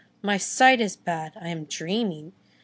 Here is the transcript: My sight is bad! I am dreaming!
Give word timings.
My 0.23 0.37
sight 0.39 0.81
is 0.81 0.95
bad! 0.95 1.33
I 1.39 1.49
am 1.49 1.65
dreaming! 1.65 2.31